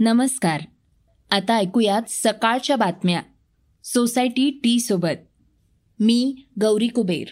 नमस्कार. 0.00 0.60
आता 1.30 1.54
ऐकूयात 1.54 2.02
सकाळच्या 2.08 2.76
बातम्या. 2.76 3.22
सोसायटी 3.84 4.50
टी 4.50 4.80
सोबत. 4.80 5.26
मी 6.00 6.36
गौरी 6.60 6.88
कुबेर. 6.88 7.24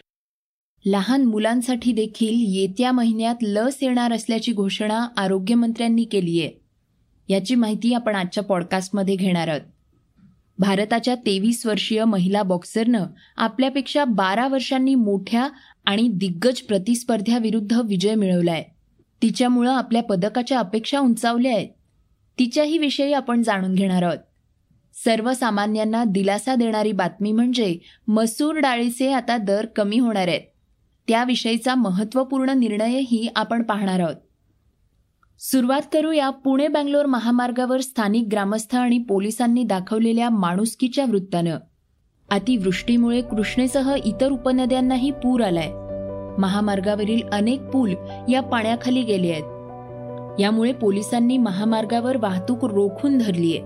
लहान 0.87 1.25
मुलांसाठी 1.25 1.93
देखील 1.93 2.35
येत्या 2.59 2.93
महिन्यात 2.93 3.35
लस 3.43 3.79
येणार 3.83 4.13
असल्याची 4.13 4.53
घोषणा 4.53 5.09
आरोग्यमंत्र्यांनी 5.17 6.05
केली 6.05 6.43
आहे 6.43 6.53
याची 7.29 7.55
माहिती 7.55 7.95
आपण 7.95 8.15
आजच्या 8.15 8.43
पॉडकास्टमध्ये 8.43 9.17
घेणार 9.17 9.49
आहोत. 9.49 9.61
भारताच्या 10.59 11.15
तेवीस 11.15 11.67
वर्षीय 11.67 12.05
महिला 12.05 12.43
बॉक्सरनं 12.43 13.07
आपल्यापेक्षा 13.37 14.05
बारा 14.05 14.49
वर्षांनी 14.49 14.95
मोठ्या 14.95 15.49
आणि 15.85 16.09
दिग्गज 16.09 16.61
प्रतिस्पर्ध्याविरुद्ध 16.61 17.73
विजय 17.73 18.15
मिळवलाय. 18.15 18.65
तिच्यामुळं 19.23 19.73
आपल्या 19.73 20.03
पदकाच्या 20.03 20.59
अपेक्षा 20.59 20.99
उंचावल्या 20.99 21.53
आहेत. 21.53 21.69
तिच्याही 22.39 22.79
विषयी 22.79 23.13
आपण 23.13 23.43
जाणून 23.43 23.75
घेणार 23.75 24.03
आहोत. 24.03 24.19
सर्वसामान्यांना 25.05 26.05
दिलासा 26.05 26.55
देणारी 26.55 26.93
बातमी 26.93 27.33
म्हणजे 27.33 27.79
मसूर 28.09 28.57
डाळीचे 28.57 29.13
आता 29.13 29.37
दर 29.37 29.67
कमी 29.67 29.99
होणार 29.99 30.29
आहेत. 30.29 30.41
त्याविषयीचा 31.09 31.75
महत्त्वपूर्ण 31.75 32.51
निर्णयही 32.51 33.29
आपण 33.37 33.63
पाहणार 33.63 34.01
आहोत. 34.01 34.15
सुरुवात 35.39 35.83
करूया 35.93 36.31
पुणे 36.31 36.69
बँगलोर 36.69 37.07
महामार्गावर 37.07 37.81
स्थानिक 37.81 38.29
ग्रामस्थ 38.33 38.77
आणि 38.77 38.99
पोलिसांनी 38.99 39.63
दाखवलेल्या 39.63 40.31
माणुसकीच्या 40.31 41.05
वृत्तानं. 41.05 41.59
अतिवृष्टीमुळे 42.31 43.21
कृष्णेसह 43.21 43.97
इतर 44.05 44.31
उपनद्यांनाही 44.31 45.11
पूर 45.11 45.43
आलाय. 45.43 45.71
महामार्गावरील 46.39 47.29
अनेक 47.33 47.63
पूल 47.63 47.95
या 48.29 48.41
पाण्याखाली 48.41 49.03
गेले 49.03 49.33
आहेत. 49.33 49.54
यामुळे 50.39 50.73
पोलिसांनी 50.73 51.39
महामार्गावर 51.39 52.17
वाहतूक 52.17 52.65
रोखून 52.65 53.19
धरलीय 53.19 53.59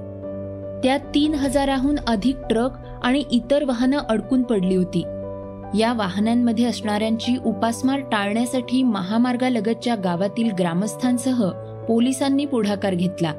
त्यात 0.82 1.00
तीन 1.14 1.34
हजाराहून 1.34 1.96
अधिक 2.08 2.36
ट्रक 2.50 2.70
आणि 3.02 3.24
इतर 3.30 3.64
वाहनं 3.64 3.98
अडकून 3.98 4.42
पडली 4.42 4.76
होती. 4.76 5.02
या 5.78 5.92
वाहनांमध्ये 5.92 6.64
असणाऱ्यांची 6.64 7.36
उपासमार 7.46 8.00
टाळण्यासाठी 8.00 8.82
महामार्गालगतच्या 8.82 9.94
गावातील 9.94 10.50
ग्रामस्थांसह 10.58 11.48
पोलिसांनी 11.88 12.44
पुढाकार 12.44 12.94
घेतला. 12.94 13.32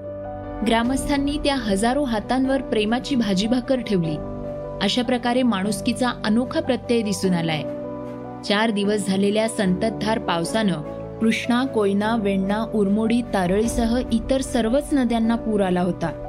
ग्रामस्थांनी 0.67 1.37
त्या 1.37 1.55
हजारो 1.55 2.03
हातांवर 2.03 2.61
प्रेमाची 2.61 3.15
भाजी 3.15 3.47
भाकर 3.47 3.79
ठेवली. 3.79 4.17
अशा 4.81 5.01
प्रकारे 5.01 5.43
माणुसकीचा 5.43 6.09
अनोखा 6.25 6.59
प्रत्यय 6.59 7.01
दिसून 7.01 7.33
आलाय. 7.33 7.61
चार 8.43 8.69
दिवस 8.69 9.07
झालेल्या 9.07 9.49
संततधार 9.49 10.19
पावसानं 10.19 10.98
कृष्णा 11.21 11.65
कोयना 11.65 12.15
वेण्णा 12.15 12.65
उरमोडी 12.73 13.21
तारळीसह 13.21 14.01
इतर 14.11 14.41
सर्वच 14.41 14.87
नद्यांना 14.93 15.35
पूर 15.35 15.61
आला 15.61 15.81
होता. 15.81 16.25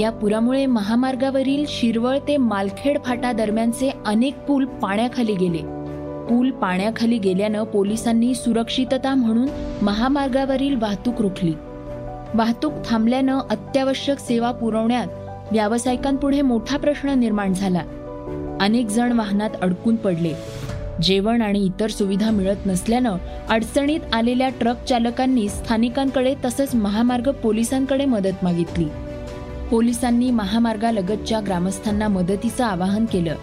या 0.00 0.10
पुरामुळे 0.10 0.66
महामार्गावरील 0.66 1.64
शिरवळ 1.68 2.18
ते 2.28 2.36
मालखेड 2.36 2.98
फाटा 3.04 3.32
दरम्यानचे 3.32 3.90
अनेक 4.06 4.38
पूल 4.38 4.64
पाण्याखाली 4.64 5.34
गेले. 5.34 5.58
पूल 6.28 6.50
पाण्याखाली 6.50 7.18
गेल्यानं 7.18 7.64
पोलिसांनी 7.64 8.34
सुरक्षितता 8.34 9.14
म्हणून 9.14 9.48
महामार्गावरील 9.82 10.76
वाहतूक 10.82 11.22
रोखली. 11.22 11.54
वाहतूक 12.34 12.72
थांबल्यानं 12.90 13.40
अत्यावश्यक 13.50 14.18
सेवा 14.18 14.50
पुरवण्यात 14.50 15.06
व्यावसायिकांपुढे 15.52 16.42
मोठा 16.42 16.76
प्रश्न 16.76 17.08
निर्माण 17.08 17.52
झाला. 17.52 17.82
अनेक 18.60 18.86
जण 18.86 19.12
वाहनात 19.12 19.50
अडकून 19.62 19.96
पडले. 19.96 20.61
जेवण 21.02 21.42
आणि 21.42 21.64
इतर 21.66 21.90
सुविधा 21.90 22.30
मिळत 22.30 22.66
नसल्यानं 22.66 23.16
अडचणीत 23.48 24.00
आलेल्या 24.12 24.48
ट्रक 24.48 24.84
चालकांनी 24.84 25.48
स्थानिकांकडे 25.48 26.34
तसंच 26.44 26.74
महामार्ग 26.74 27.30
पोलिसांकडे 27.30 28.04
मदत 28.04 28.44
मागितली. 28.44 28.84
पोलिसांनी 29.70 30.30
महामार्गालगतच्या 30.30 31.40
ग्रामस्थांना 31.40 32.08
मदतीचं 32.08 32.64
आवाहन 32.64 33.04
केलं. 33.04 33.36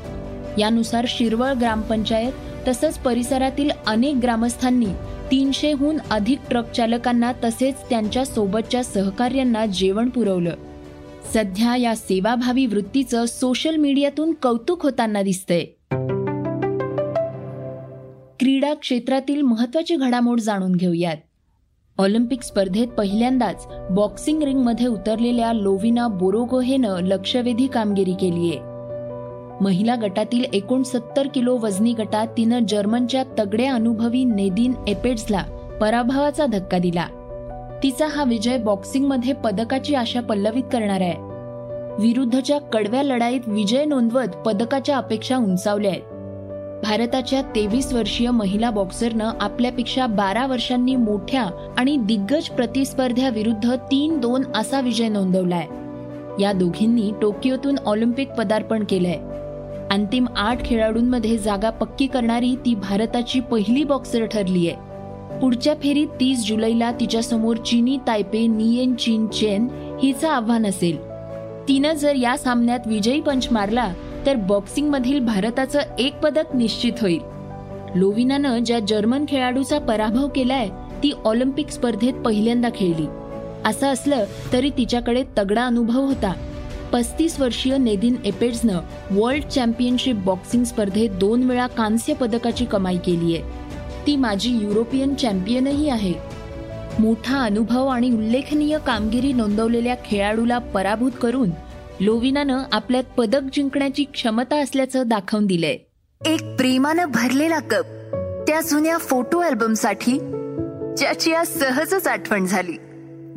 यानुसार 0.57 1.05
शिरवळ 1.07 1.53
ग्रामपंचायत 1.53 2.67
तसंच 2.67 2.97
परिसरातील 2.97 3.69
अनेक 3.87 4.15
ग्रामस्थांनी 4.15 4.85
तीनशेहून 5.31 5.97
अधिक 6.09 6.39
ट्रक 6.49 6.71
चालकांना 6.71 7.31
तसेच 7.43 7.75
त्यांच्या 7.89 8.25
सोबतच्या 8.25 8.83
सहकार्यांना 8.83 9.65
जेवण 9.65 10.09
पुरवलं. 10.09 10.55
सध्या 11.33 11.75
या 11.75 11.95
सेवाभावी 11.95 12.65
वृत्तीचं 12.65 13.25
सोशल 13.25 13.75
मीडियातून 13.75 14.33
कौतुक 14.33 14.83
होताना 14.83 15.21
दिसतंय. 15.21 15.65
क्रीडा 18.69 18.79
क्षेत्रातील 18.79 19.41
महत्वाची 19.41 19.95
घडामोड 19.95 20.39
जाणून 20.39 20.71
घेऊयात. 20.71 21.15
ऑलिम्पिक 21.97 22.41
स्पर्धेत 22.41 22.87
पहिल्यांदाच 22.87 23.67
बॉक्सिंग 23.91 24.43
रिंगमध्ये 24.43 24.87
उतरलेल्या 24.87 25.53
लोविना 25.53 26.07
बोरोगोहेनं 26.07 26.95
लक्षवेधी 27.01 27.67
कामगिरी 27.67 28.13
केली 28.13 28.49
आहे. 28.49 28.59
महिला 29.61 29.95
गटातील 29.95 30.43
एकोणसत्तर 30.53 31.27
किलो 31.27 31.57
वजनी 31.57 31.93
गटात 31.93 32.27
तिनं 32.37 32.65
जर्मनच्या 32.65 33.23
तगड्या 33.39 33.73
अनुभवी 33.73 34.23
नेदिन 34.23 34.73
एपेट्सला 34.87 35.43
पराभवाचा 35.81 36.45
धक्का 36.45 36.77
दिला. 36.77 37.05
तिचा 37.83 38.07
हा 38.07 38.23
विजय 38.23 38.57
बॉक्सिंगमध्ये 38.57 39.33
पदकाची 39.33 39.95
आशा 39.95 40.21
पल्लवित 40.21 40.63
करणार 40.63 41.01
आहे. 41.01 41.15
विरुद्धच्या 42.07 42.59
कडव्या 42.59 43.03
लढाईत 43.03 43.41
विजय 43.47 43.85
नोंदवत 43.85 44.37
पदकाच्या 44.45 44.97
अपेक्षा 44.97 45.37
उंचावल्या 45.37 45.91
आहेत. 45.91 46.08
भारताच्या 46.83 47.41
तेवीस 47.55 47.93
वर्षीय 47.93 48.29
महिला 48.31 48.69
बॉक्सरनं 48.69 49.31
आपल्यापेक्षा 49.39 50.05
बारा 50.07 50.45
वर्षांनी 50.47 50.95
मोठ्या 50.95 51.73
आणि 51.77 51.97
दिग्गज 51.97 52.49
प्रतिस्पर्ध्याविरुद्ध 52.49 53.75
तीन 53.91 54.19
दोन 54.19 54.43
असा 54.55 54.79
विजय 54.81 55.07
नोंदवलाय. 55.07 55.65
या 56.39 56.51
दोघींनी 56.53 57.11
टोकियोतून 57.21 57.77
ऑलिम्पिक 57.85 58.31
पदार्पण 58.31 58.83
केलंय. 58.89 59.17
अंतिम 59.91 60.25
आठ 60.37 60.65
खेळाडूंमध्ये 60.65 61.37
जागा 61.37 61.69
पक्की 61.69 62.07
करणारी 62.07 62.55
ती 62.65 62.75
भारताची 62.75 63.39
पहिली 63.39 63.83
बॉक्सर 63.83 64.25
ठरली 64.25 64.69
आहे 64.69 65.39
पुढच्या 65.39 65.73
फेरीत 65.83 66.07
तीस 66.19 66.45
जुलैला 66.47 66.91
तिच्यासमोर 66.91 67.57
चीनी 67.57 67.97
तायपे 68.07 68.45
नियेन 68.47 68.93
चीन 68.95 69.27
चेन 69.27 69.67
हिचं 70.03 70.27
आव्हान 70.27 70.65
असेल. 70.65 70.97
तिनं 71.67 71.93
जर 71.93 72.15
या 72.15 72.37
सामन्यात 72.37 72.79
विजयी 72.85 73.21
पंच 73.21 73.47
मारला 73.51 73.93
तर 74.25 74.35
बॉक्सिंगमधील 74.35 75.19
भारताचं 75.19 75.79
एक 75.99 76.19
पदक 76.19 76.55
निश्चित 76.55 76.93
होईल. 77.01 77.19
लोविनानं 77.95 78.63
ज्या 78.63 78.79
जर्मन 78.79 79.25
खेळाडूचा 79.29 79.79
पराभव 79.79 80.27
केलाय 80.27 80.69
ती 81.03 81.11
ऑलिम्पिक 81.25 81.69
स्पर्धेत 81.69 82.13
पहिल्यांदा 82.13 82.69
खेळली. 82.75 83.05
असं 83.65 83.87
असलं 83.87 84.25
तरी 84.53 84.69
तिच्याकडे 84.69 85.23
तगडा 85.37 85.65
अनुभव 85.65 86.01
होता. 86.01 86.33
पस्तीस 86.93 87.39
वर्षीय 87.39 87.77
नेदिन 87.77 88.15
एपेड्सनं 88.25 88.79
वर्ल्ड 89.11 89.43
चॅम्पियनशिप 89.43 90.15
बॉक्सिंग 90.15 90.63
स्पर्धेत 90.63 91.09
दोन 91.09 91.43
वेळा 91.43 91.67
कांस्य 91.67 92.13
पदकाची 92.13 92.65
कमाई 92.65 92.97
केली 92.97 93.35
आहे 93.35 93.43
ती 94.07 94.15
माझी 94.15 94.51
युरोपियन 94.51 95.15
चॅम्पियनही 95.15 95.89
आहे. 95.89 96.13
मोठा 96.99 97.37
अनुभव 97.37 97.87
आणि 97.87 98.11
उल्लेखनीय 98.11 98.77
कामगिरी 98.85 99.33
नोंदवलेल्या 99.33 99.95
खेळाडूला 100.05 100.57
पराभूत 100.57 101.11
करून 101.21 101.49
लोविनानं 102.01 102.59
आपल्यात 102.71 103.03
पदक 103.17 103.41
जिंकण्याची 103.53 104.03
क्षमता 104.03 104.61
असल्याचं 104.61 105.03
दाखवून 105.07 105.45
दिलंय. 105.45 105.77
एक 106.25 106.55
प्रेमानं 106.57 107.05
भरलेला 107.05 107.59
कप 107.59 107.85
त्या 108.47 108.61
जुन्या 108.61 108.97
फोटो 108.97 109.39
अल्बमसाठी 109.39 110.19
ज्याची 110.97 111.33
आज 111.33 111.47
सहजच 111.47 112.07
आठवण 112.07 112.45
झाली 112.45 112.73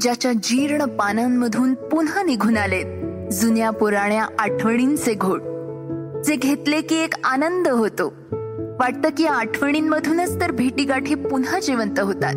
ज्याच्या 0.01 0.33
जीर्ण 0.33 0.85
पानांमधून 0.85 1.75
पुन्हा 1.75 2.23
निघून 2.23 2.57
आलेत 2.57 2.85
जुन्या 3.33 3.71
पुराण्या 3.71 4.27
आठवणींचे 4.39 5.15
घोट 5.15 5.41
जे 6.25 6.37
घेतले 6.37 6.81
की 6.81 6.95
एक 6.95 7.15
आनंद 7.25 7.69
होतो. 7.69 8.15
वाटतं 8.81 9.09
की 9.19 9.27
आठवणींमधूनच 9.27 10.41
तर 10.41 10.51
भेटीगाठी 10.51 11.15
पुन्हा 11.15 11.61
जिवंत 11.61 12.01
होतात. 12.01 12.35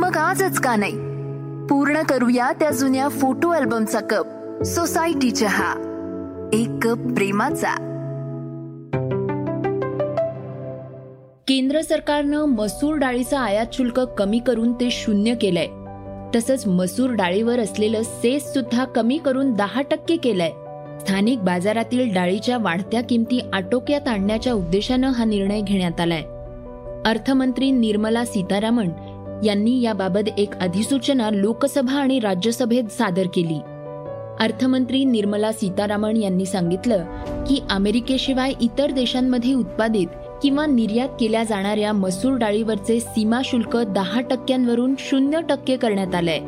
मग 0.00 0.16
आजच 0.16 0.58
का 0.58 0.76
नाही? 0.76 0.96
पूर्ण 1.66 2.02
करूया 2.02 2.52
त्या 2.52 2.70
जुन्या 2.70 3.08
फोटो 3.08 3.50
अल्बमचा 3.50 4.00
कप. 4.00 4.26
सोसायटी 4.62 5.30
चहा 5.30 5.72
एक 6.52 6.68
कप 6.82 6.98
प्रेमाचा. 6.98 7.74
केंद्र 11.48 11.80
सरकारनं 11.80 12.44
मसूर 12.44 12.94
डाळीचं 12.94 13.38
आयात 13.38 13.66
शुल्क 13.72 14.00
कमी 14.00 14.38
करून 14.38 14.72
ते 14.72 14.88
शून्य 14.90 15.34
केलंय. 15.34 15.66
तसंच 16.36 16.66
मसूर 16.66 17.10
डाळीवर 17.10 17.58
असलेलं 17.58 18.02
सेस 18.02 18.54
सुद्धा 18.54 18.84
कमी 18.84 19.18
करून 19.18 19.52
दहा 19.52 19.82
टक्के 19.82 20.16
केलंय. 20.16 20.50
स्थानिक 21.00 21.38
बाजारातील 21.38 22.14
डाळीच्या 22.14 22.58
वाढत्या 22.58 23.02
किमती 23.02 23.40
आटोक्यात 23.52 24.08
आणण्याच्या 24.08 24.52
उद्देशानं 24.52 25.08
हा 25.08 25.24
निर्णय 25.24 25.60
घेण्यात 25.60 26.00
आलाय. 26.00 26.22
अर्थमंत्री 27.10 27.70
निर्मला 27.70 28.24
सीतारामन 28.24 28.88
यांनी 29.44 29.82
याबाबत 29.82 30.28
एक 30.38 30.54
अधिसूचना 30.54 31.30
लोकसभा 31.30 31.98
आणि 31.98 32.18
राज्यसभेत 32.18 32.84
सादर 32.84 33.26
केली. 33.34 33.60
अर्थमंत्री 34.40 35.04
निर्मला 35.04 35.52
सीतारामन 35.52 36.16
यांनी 36.16 36.46
सांगितलं 36.46 37.04
की 37.48 37.60
अमेरिकेशिवाय 37.70 38.52
इतर 38.60 38.90
देशांमध्ये 38.90 39.54
उत्पादित 39.54 40.06
किंवा 40.42 40.66
निर्यात 40.66 41.08
केल्या 41.20 41.42
जाणाऱ्या 41.44 41.92
मसूर 41.92 42.36
डाळीवरचे 42.36 43.00
सीमा 43.00 43.40
शुल्क 43.44 43.76
दहा 43.76 44.20
टक्क्यांवरून 44.20 44.94
शून्य 44.98 45.40
टक्के 45.48 45.76
करण्यात 45.76 46.14
आलंय. 46.14 46.40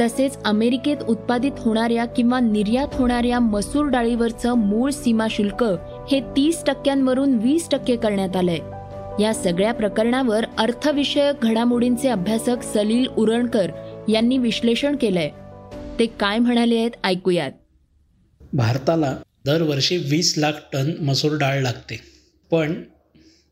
तसेच 0.00 0.42
अमेरिकेत 0.44 0.96
उत्पादित 1.08 1.52
होणाऱ्या 1.58 2.04
किंवा 2.04 2.40
निर्यात 2.40 2.88
होणाऱ्या 2.92 3.40
मसूर 3.40 3.86
डाळीवरचं 3.86 4.54
मूळ 4.54 4.90
सीमा 4.90 5.26
शुल्क 5.30 5.64
हे 6.10 6.20
तीस 6.20 6.64
टक्क्यांवरून 6.64 7.34
वीस 7.34 7.68
टक्के 7.70 7.96
करण्यात 7.96 8.36
आलंय. 8.36 8.58
या 9.22 9.34
सगळ्या 9.34 9.74
प्रकरणावर 9.74 10.44
अर्थविषयक 10.58 11.34
घडामोडींचे 11.42 12.08
अभ्यासक 12.08 12.62
सलील 12.62 13.06
उरणकर 13.16 13.70
यांनी 14.08 14.38
विश्लेषण 14.38 14.96
केलंय. 14.96 15.30
ते 16.00 16.06
काय 16.06 16.38
म्हणाले 16.38 16.76
आहेत 16.76 16.90
ऐकूयात. 17.04 17.52
भारताला 18.52 19.16
दरवर्षी 19.44 19.96
वीस 19.96 20.34
लाख 20.38 20.52
टन 20.72 20.92
मसूर 21.00 21.38
डाळ 21.38 21.60
लागते. 21.60 22.00
पण 22.50 22.82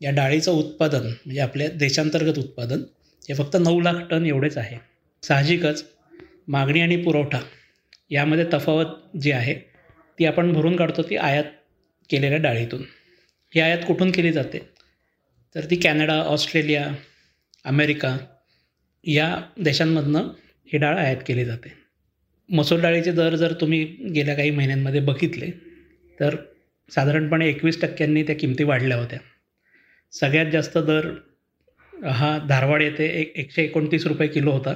या 0.00 0.10
डाळीचं 0.10 0.52
उत्पादन 0.52 1.06
म्हणजे 1.06 1.40
आपल्या 1.40 1.68
देशांतर्गत 1.68 2.38
उत्पादन 2.38 2.82
हे 3.28 3.34
फक्त 3.34 3.56
नऊ 3.60 3.80
लाख 3.80 3.94
टन 4.10 4.26
एवढेच 4.26 4.56
आहे. 4.56 4.76
साहजिकच 5.22 5.84
मागणी 6.48 6.80
आणि 6.80 6.96
पुरवठा 6.96 7.38
यामध्ये 8.10 8.44
तफावत 8.52 9.16
जी 9.22 9.30
आहे 9.30 9.54
ती 10.18 10.24
आपण 10.24 10.52
भरून 10.52 10.76
काढतो 10.76 11.02
ती 11.02 11.16
आयात 11.16 11.44
केलेल्या 12.10 12.38
डाळीतून. 12.38 12.82
ही 13.54 13.60
आयात 13.60 13.78
कुठून 13.86 14.10
केली 14.10 14.32
जाते? 14.32 14.58
तर 15.54 15.64
ती 15.70 15.76
कॅनडा 15.76 16.14
ऑस्ट्रेलिया 16.14 16.88
अमेरिका 17.64 18.16
या 19.04 19.42
देशांमधनं 19.58 20.28
ही 20.66 20.78
डाळ 20.78 20.98
आयात 20.98 21.16
केली 21.26 21.44
जाते. 21.44 21.87
मसूर 22.48 22.80
डाळीचे 22.80 23.12
दर 23.12 23.34
जर 23.34 23.52
तुम्ही 23.52 23.84
गेल्या 24.14 24.34
काही 24.34 24.50
महिन्यांमध्ये 24.50 25.00
बघितले 25.00 25.50
तर 26.20 26.36
साधारणपणे 26.90 27.48
एकवीस 27.48 27.80
टक्क्यांनी 27.80 28.22
त्या 28.22 28.36
किमती 28.36 28.64
वाढल्या 28.64 28.96
होत्या. 28.96 29.18
सगळ्यात 30.12 30.46
जास्त 30.52 30.78
दर 30.78 31.08
हा 31.92 32.38
धारवाड 32.48 32.82
येथे 32.82 33.06
एक 33.20 33.32
एकशे 33.36 33.62
एकोणतीस 33.62 34.06
रुपये 34.06 34.28
किलो 34.28 34.50
होता 34.50 34.74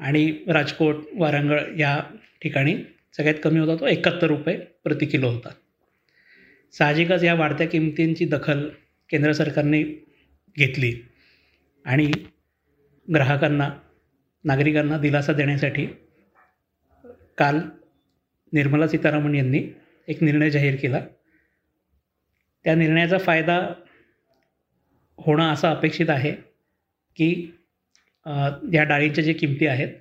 आणि 0.00 0.32
राजकोट 0.48 1.04
वारंगळ 1.14 1.60
या 1.78 1.98
ठिकाणी 2.42 2.74
सगळ्यात 3.16 3.40
कमी 3.42 3.58
होता 3.58 3.74
तो 3.80 3.86
एकाहत्तर 3.86 4.26
रुपये 4.26 4.56
प्रति 4.84 5.06
किलो 5.06 5.30
होता. 5.30 5.48
साहजिकच 6.74 7.24
या 7.24 7.34
वाढत्या 7.34 7.66
किमतींची 7.68 8.24
दखल 8.24 8.68
केंद्र 9.10 9.32
सरकारने 9.32 9.82
घेतली 10.56 10.92
आणि 11.84 12.10
ग्राहकांना 13.08 13.70
नागरिकांना 14.44 14.98
दिलासा 14.98 15.32
देण्यासाठी 15.32 15.86
काल 17.38 17.58
निर्मला 18.52 18.86
सीतारामन 18.88 19.34
यांनी 19.34 19.62
एक 20.08 20.22
निर्णय 20.22 20.50
जाहीर 20.50 20.76
केला. 20.76 21.00
त्या 22.64 22.74
निर्णयाचा 22.74 23.18
फायदा 23.18 23.58
होणं 25.18 25.52
असा 25.52 25.70
अपेक्षित 25.70 26.10
आहे 26.10 26.32
की 27.16 27.30
या 28.74 28.82
डाळींच्या 28.82 29.24
जे 29.24 29.32
किमती 29.32 29.66
आहेत 29.66 29.94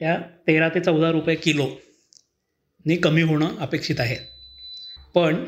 त्या 0.00 0.18
तेरा 0.46 0.68
ते 0.68 0.80
चौदा 0.80 1.10
रुपये 1.10 1.34
किलोनी 1.34 2.96
कमी 2.96 3.22
होणं 3.22 3.56
अपेक्षित 3.58 4.00
आहे. 4.00 4.16
पण 5.14 5.44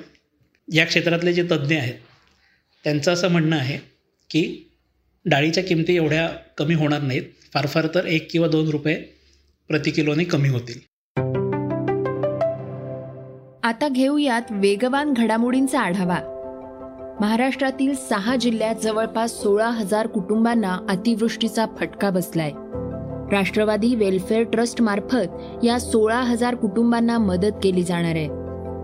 या 0.68 0.84
क्षेत्रातले 0.86 1.32
जे 1.32 1.42
तज्ज्ञ 1.50 1.76
आहेत 1.76 1.98
त्यांचं 2.84 3.12
असं 3.12 3.30
म्हणणं 3.30 3.56
आहे 3.56 3.78
की 4.30 4.42
डाळीच्या 5.24 5.64
किमती 5.64 5.96
एवढ्या 5.96 6.28
कमी 6.58 6.74
होणार 6.74 7.02
नाहीत. 7.02 7.22
फार 7.52 7.66
फार 7.66 7.86
तर 7.94 8.06
एक 8.06 8.30
किंवा 8.32 8.48
दोन 8.48 8.68
रुपये 8.68 8.94
प्रति 9.70 9.90
किलोने 9.90 10.24
कमी 10.24 10.48
होतील. 10.48 10.89
आता 13.70 13.88
घेऊयात 13.88 14.42
वेगवान 14.50 15.12
घडामोडींचा 15.12 15.80
आढावा. 15.80 16.16
महाराष्ट्रातील 17.20 17.94
सहा 18.10 18.36
जिल्ह्यात 18.36 18.74
जवळपास 18.82 19.32
सोळा 19.32 19.68
हजार 19.68 20.06
कुटुंबांना 20.06 20.78
अतिवृष्टीचा 20.88 21.66
फटका 21.78 22.10
बसलाय. 22.10 22.50
राष्ट्रवादी 23.36 23.94
वेलफेअर 23.94 24.42
ट्रस्ट 24.42 24.82
मार्फत 24.82 25.38
या 25.64 25.80
सोळा 25.80 26.16
हजार 26.16 26.54
कुटुंबांना 26.54 27.18
मदत 27.18 27.52
केली 27.62 27.82
जाणार 27.82 28.16
आहे. 28.16 28.28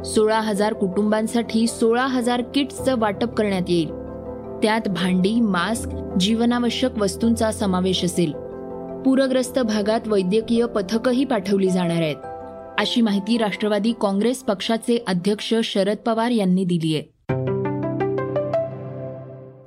सोळा 0.04 0.40
हजार 0.40 0.72
कुटुंबांसाठी 0.72 1.66
सोळा 1.66 2.06
हजार 2.06 2.42
किट्सचं 2.42 2.94
वाटप 2.98 3.34
करण्यात 3.34 3.62
येईल. 3.68 3.88
त्यात 4.62 4.88
भांडी 4.88 5.40
मास्क 5.40 5.90
जीवनावश्यक 6.20 6.98
वस्तूंचा 6.98 7.52
समावेश 7.52 8.04
असेल. 8.04 8.32
पूरग्रस्त 9.02 9.58
भागात 9.58 10.00
वैद्यकीय 10.06 10.66
पथकही 10.66 11.24
पाठवली 11.24 11.68
जाणार 11.68 12.02
आहेत. 12.02 12.16
अशी 12.78 13.00
माहिती 13.00 13.38
राष्ट्रवादी 13.38 13.92
काँग्रेस 14.00 14.38
पक्षाचे 14.38 15.04
अध्यक्ष 15.06 15.54
शरद 15.64 15.96
पवार 15.96 16.30
यांनी 16.30 16.64
दिली 16.64 16.94
आहे. 16.94 17.02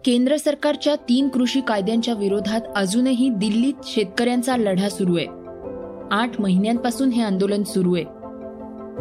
केंद्र 0.05 0.37
सरकारच्या 0.37 0.95
तीन 0.95 1.27
कृषी 1.27 1.61
कायद्यांच्या 1.61 2.13
विरोधात 2.13 2.61
अजूनही 2.75 3.29
दिल्लीत 3.29 3.73
शेतकऱ्यांचा 3.83 4.57
लढा 4.57 4.89
सुरू 4.89 5.17
आहे. 5.17 5.27
आठ 6.11 6.41
महिन्यांपासून 6.41 7.09
हे 7.09 7.23
आंदोलन 7.23 7.63
सुरू 7.63 7.95
आहे. 7.95 8.05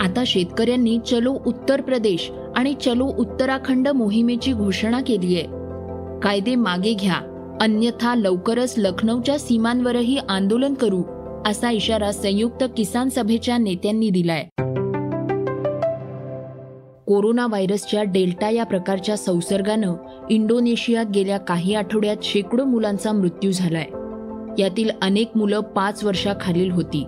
आता 0.05 0.23
शेतकऱ्यांनी 0.27 0.99
चलो 1.11 1.39
उत्तर 1.47 1.81
प्रदेश 1.81 2.31
आणि 2.57 2.75
चलो 2.75 3.07
उत्तराखंड 3.07 3.89
मोहिमेची 3.89 4.53
घोषणा 4.53 5.01
केली 5.01 5.35
आहे. 5.35 5.45
कायदे 6.21 6.55
मागे 6.55 6.93
घ्या. 6.93 7.35
अन्यथा 7.61 8.15
लवकरच 8.15 8.75
लखनौच्या 8.79 9.39
सीमांवरही 9.39 10.19
आंदोलन 10.29 10.75
करू. 10.75 11.18
असा 11.47 11.71
इशारा 11.71 12.13
संयुक्त 12.13 12.65
किसान 12.77 13.09
सभेच्या 13.09 13.59
नेत्यांनी 13.59 14.11
दिलाय. 14.11 14.45
कोरोना 17.07 17.47
व्हायरसच्या 17.47 18.03
डेल्टा 18.03 18.51
या 18.51 18.65
प्रकारच्या 18.65 19.17
संसर्गानं 19.17 19.95
इंडोनेशियात 20.31 21.07
गेल्या 21.15 21.39
काही 21.39 21.75
आठवड्यात 21.75 22.17
शेकडो 22.23 22.65
मुलांचा 22.65 23.13
मृत्यू 23.13 23.53
झालाय. 23.53 23.87
यातील 24.63 24.91
अनेक 25.03 25.31
मुलं 25.35 25.61
पाच 25.61 26.05
वर्षाखालील 26.05 26.71
होती. 26.71 27.05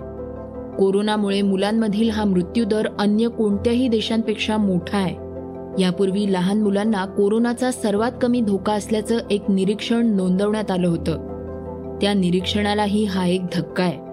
कोरोनामुळे 0.78 1.42
मुलांमधील 1.42 2.10
हा 2.10 2.24
मृत्यूदर 2.24 2.88
अन्य 2.98 3.28
कोणत्याही 3.28 3.88
देशांपेक्षा 3.88 4.56
मोठा 4.56 4.98
आहे. 4.98 5.14
यापूर्वी 5.82 6.32
लहान 6.32 6.62
मुलांना 6.62 7.06
कोरोनाचा 7.06 7.70
सर्वात 7.70 8.12
कमी 8.22 8.40
धोका 8.40 8.72
असल्याचं 8.72 9.18
एक 9.30 9.42
निरीक्षण 9.48 10.06
नोंदवण्यात 10.06 10.70
आलं 10.70 10.88
होतं. 10.88 11.30
त्या 12.00 12.14
निरीक्षणालाही 12.14 13.04
हा 13.04 13.26
एक 13.26 13.42
धक्का 13.54 13.84
आहे. 13.84 14.09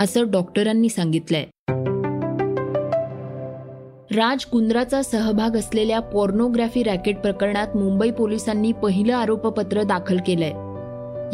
असं 0.00 0.30
डॉक्टरांनी 0.30 0.88
सांगितलंय. 0.88 1.44
राज 4.16 4.44
कुंद्राचा 4.44 5.02
सहभाग 5.02 5.56
असलेल्या 5.56 6.00
पॉर्नोग्राफी 6.00 6.82
रॅकेट 6.82 7.18
प्रकरणात 7.18 7.76
मुंबई 7.76 8.10
पोलिसांनी 8.10 8.72
पहिलं 8.72 9.14
आरोपपत्र 9.14 9.82
दाखल 9.82 10.18
केलंय. 10.26 10.66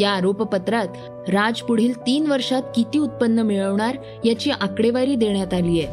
या 0.02 0.10
आरोपपत्रात 0.10 0.86
राज 1.28 1.60
पुढील 1.60 1.98
तीन 1.98 2.26
वर्षात 2.26 2.62
किती 2.76 2.98
उत्पन्न 2.98 3.38
मिळवणार 3.38 3.96
याची 4.24 4.50
आकडेवारी 4.50 5.14
देण्यात 5.14 5.54
आली 5.54 5.82
आहे. 5.82 5.88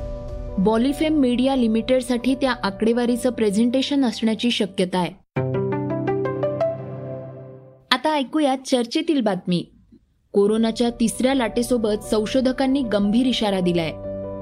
बॉलिफेम 0.58 1.14
मीडिया 1.14 1.56
लिमिटेडसाठी 1.56 2.36
त्या 2.36 2.54
आकडेवारीचं 2.64 3.30
प्रेझेंटेशन 3.30 4.06
असण्याची 4.06 4.52
शक्यता 4.52 4.98
आहे. 4.98 5.42
आता 7.92 8.14
ऐकूया 8.14 8.56
चर्चेतील 8.66 9.22
बातमी. 9.22 9.66
कोरोनाच्या 10.40 10.90
तिसऱ्या 10.90 11.34
लाटेसोबत 11.34 12.04
संशोधकांनी 12.12 12.82
गंभीर 12.82 13.26
इशारा 13.28 13.60
दिलाय. 13.60 13.92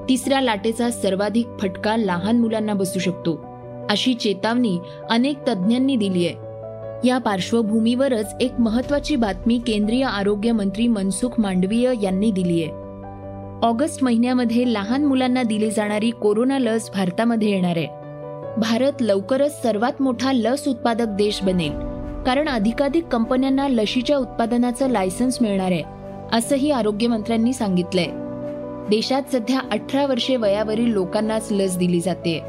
तिसऱ्या 0.08 0.40
लाटेचा 0.40 0.90
सर्वाधिक 0.90 1.46
फटका 1.60 1.96
लहान 1.96 2.38
मुलांना 2.38 2.74
बसू 2.74 2.98
शकतो. 2.98 3.44
अशी 3.90 4.14
चेतावणी 4.14 4.78
अनेक 5.10 5.38
तज्ज्ञांनी 5.48 5.96
दिली 5.96 6.26
आहे. 6.26 6.34
या 7.08 7.18
पार्श्वभूमीवरच 7.18 8.34
एक 8.40 8.52
महत्वाची 8.58 9.16
बातमी 9.16 9.60
केंद्रीय 9.66 10.04
आरोग्य 10.04 10.52
मंत्री 10.52 10.88
मनसुख 10.88 11.30
मांडवीय 11.38 11.92
यांनी 12.02 12.30
दिली 12.30 12.62
आहे. 12.62 12.72
ऑगस्ट 13.66 14.04
महिन्यामध्ये 14.04 14.72
लहान 14.72 15.04
मुलांना 15.04 15.42
दिली 15.42 15.70
जाणारी 15.70 16.10
कोरोना 16.10 16.58
लस 16.58 16.90
भारतामध्ये 16.90 17.50
येणार 17.50 17.76
आहे. 17.76 17.86
भारत 18.60 18.92
लवकरच 19.00 19.62
सर्वात 19.62 20.02
मोठा 20.02 20.32
लस 20.32 20.68
उत्पादक 20.68 21.06
देश 21.06 21.42
बनेल. 21.42 21.87
कारण 22.28 22.48
अधिकाधिक 22.48 23.04
कंपन्यांना 23.04 23.68
लशीच्या 23.68 24.16
उत्पादनाचं 24.16 24.90
लायसन्स 24.90 25.38
मिळणार 25.40 25.70
आहे 25.70 25.82
असंही 26.32 26.70
आरोग्यमंत्र्यांनी 26.70 27.52
सांगितलंय. 27.52 28.06
देशात 28.90 29.22
सध्या 29.32 29.60
अठरा 29.72 30.06
वर्षे 30.06 30.36
वयावरील 30.36 30.92
लोकांनाच 30.92 31.48
लस 31.50 31.76
दिली 31.76 32.00
जाते. 32.00 32.42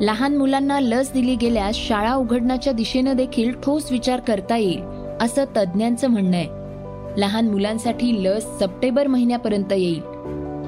लहान 0.00 0.36
मुलांना 0.36 0.80
लस 0.80 1.12
दिली 1.12 1.36
गेल्यास 1.36 1.76
शाळा 1.76 2.14
उघडण्याच्या 2.14 2.72
दिशेनं 2.72 3.16
देखील 3.16 3.52
ठोस 3.52 3.92
विचार 3.92 4.20
करता 4.20 4.56
येईल 4.56 4.80
असं 5.20 5.44
तज्ज्ञांचं 5.56 6.08
म्हणणं 6.08 6.36
आहे. 6.36 6.48
लहान 7.20 7.48
मुलांसाठी 7.48 8.24
लस 8.24 8.42
सप्टेंबर 8.60 9.06
महिन्यापर्यंत 9.06 9.72
येईल. 9.72 10.00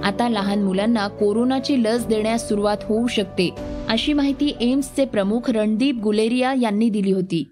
आता 0.04 0.28
लहान 0.28 0.62
मुलांना 0.62 1.08
कोरोनाची 1.08 1.82
लस 1.82 2.06
देण्यास 2.06 2.48
सुरुवात 2.48 2.76
होऊ 2.88 3.06
शकते 3.06 3.50
अशी 3.88 4.12
माहिती 4.12 4.56
एम्सचे 4.60 5.04
प्रमुख 5.04 5.50
रणदीप 5.50 6.00
गुलेरिया 6.02 6.54
यांनी 6.60 6.88
दिली 6.88 7.12
होती. 7.12 7.51